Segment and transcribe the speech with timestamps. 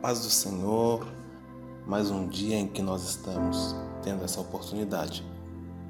[0.00, 1.06] paz do Senhor,
[1.86, 5.22] mais um dia em que nós estamos tendo essa oportunidade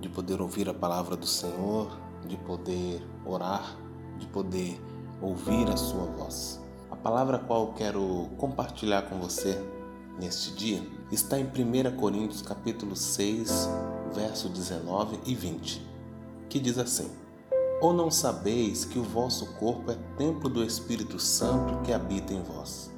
[0.01, 1.97] de poder ouvir a palavra do Senhor,
[2.27, 3.77] de poder orar,
[4.19, 4.81] de poder
[5.23, 6.61] ouvir a sua voz.
[6.91, 9.57] A palavra a qual quero compartilhar com você
[10.19, 13.69] neste dia está em 1 Coríntios capítulo 6,
[14.13, 15.87] verso 19 e 20,
[16.49, 17.09] que diz assim:
[17.81, 22.43] Ou não sabeis que o vosso corpo é templo do Espírito Santo que habita em
[22.43, 22.91] vós?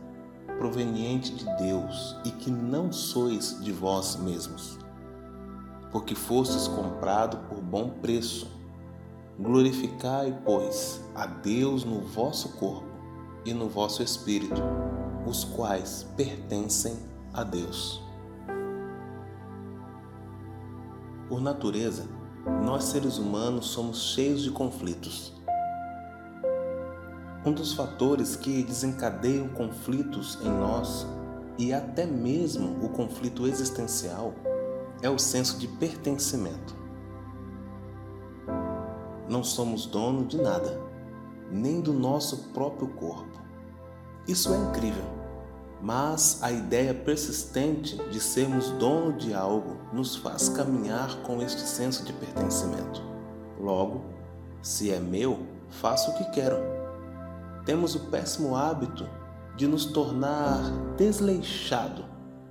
[0.62, 4.78] Proveniente de Deus e que não sois de vós mesmos,
[5.90, 8.48] porque fostes comprado por bom preço.
[9.40, 12.86] Glorificai, pois, a Deus no vosso corpo
[13.44, 14.62] e no vosso espírito,
[15.26, 16.96] os quais pertencem
[17.34, 18.00] a Deus.
[21.28, 22.08] Por natureza,
[22.64, 25.32] nós seres humanos somos cheios de conflitos
[27.44, 31.06] um dos fatores que desencadeiam conflitos em nós
[31.58, 34.32] e até mesmo o conflito existencial
[35.02, 36.76] é o senso de pertencimento.
[39.28, 40.80] Não somos dono de nada,
[41.50, 43.40] nem do nosso próprio corpo.
[44.26, 45.04] Isso é incrível,
[45.80, 52.04] mas a ideia persistente de sermos dono de algo nos faz caminhar com este senso
[52.04, 53.02] de pertencimento.
[53.58, 54.04] Logo,
[54.62, 56.81] se é meu, faço o que quero
[57.64, 59.06] temos o péssimo hábito
[59.56, 60.60] de nos tornar
[60.96, 62.04] desleixado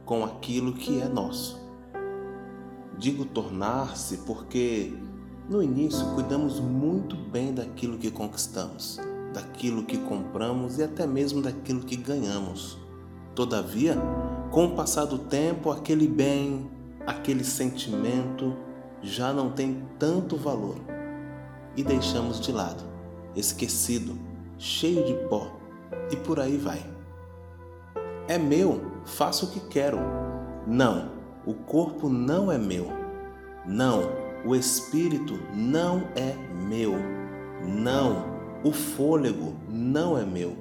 [0.06, 1.60] com aquilo que é nosso.
[2.98, 4.94] Digo tornar-se porque
[5.50, 9.00] no início cuidamos muito bem daquilo que conquistamos,
[9.34, 12.78] daquilo que compramos e até mesmo daquilo que ganhamos.
[13.36, 13.98] Todavia,
[14.52, 16.70] com o passar do tempo, aquele bem,
[17.08, 18.56] aquele sentimento
[19.02, 20.76] já não tem tanto valor
[21.76, 22.84] e deixamos de lado,
[23.36, 24.31] esquecido
[24.62, 25.52] cheio de pó,
[26.12, 26.86] e por aí vai.
[28.28, 29.98] É meu, faço o que quero.
[30.68, 31.10] Não,
[31.48, 32.88] o corpo não é meu.
[33.66, 34.04] Não,
[34.46, 36.36] o espírito não é
[36.68, 36.94] meu.
[37.68, 38.24] Não,
[38.64, 40.56] o fôlego não é meu.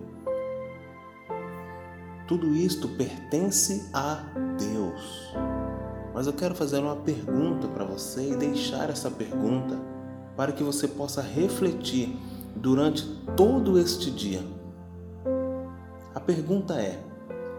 [2.26, 4.24] Tudo isto pertence a
[4.58, 5.34] Deus.
[6.14, 9.78] Mas eu quero fazer uma pergunta para você e deixar essa pergunta
[10.36, 12.18] para que você possa refletir
[12.56, 13.06] durante
[13.36, 14.42] todo este dia.
[16.14, 17.02] A pergunta é: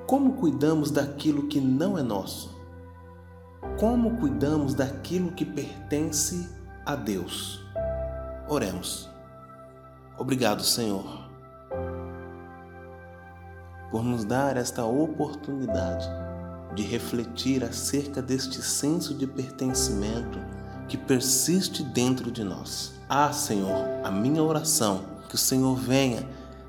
[0.08, 2.60] como cuidamos daquilo que não é nosso?
[3.80, 6.50] Como cuidamos daquilo que pertence
[6.86, 7.64] a Deus?
[8.50, 9.10] Oremos.
[10.18, 11.06] Obrigado, Senhor,
[13.90, 16.06] por nos dar esta oportunidade
[16.76, 20.40] de refletir acerca deste senso de pertencimento
[20.92, 22.92] que persiste dentro de nós.
[23.08, 26.28] Ah, Senhor, a minha oração que o Senhor venha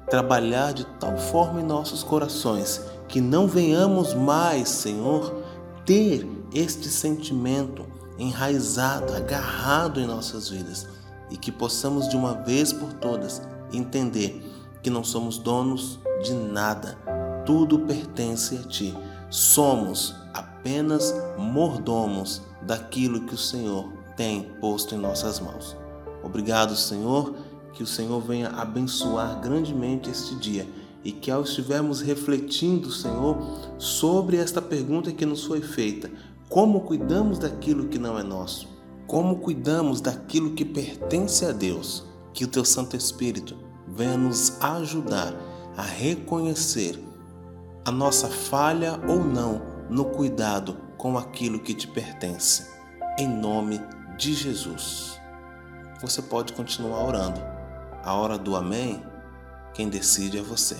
[0.09, 5.43] trabalhar de tal forma em nossos corações que não venhamos mais, Senhor,
[5.85, 6.25] ter
[6.55, 7.85] este sentimento
[8.17, 10.87] enraizado, agarrado em nossas vidas
[11.29, 14.41] e que possamos de uma vez por todas entender
[14.85, 16.97] que não somos donos de nada,
[17.45, 18.97] tudo pertence a Ti.
[19.29, 25.77] Somos apenas mordomos daquilo que o Senhor tem posto em nossas mãos.
[26.23, 27.35] Obrigado, Senhor,
[27.73, 30.69] que o Senhor venha abençoar grandemente este dia
[31.05, 33.37] e que ao estivermos refletindo, Senhor,
[33.79, 36.11] sobre esta pergunta que nos foi feita,
[36.49, 38.69] como cuidamos daquilo que não é nosso?
[39.07, 42.05] Como cuidamos daquilo que pertence a Deus?
[42.33, 43.57] Que o teu Santo Espírito
[43.89, 45.35] venha nos ajudar
[45.77, 47.03] a reconhecer
[47.85, 52.71] a nossa falha ou não no cuidado com aquilo que te pertence.
[53.19, 55.21] Em nome de de Jesus.
[56.01, 57.41] Você pode continuar orando.
[58.05, 59.05] A hora do Amém,
[59.75, 60.77] quem decide é você.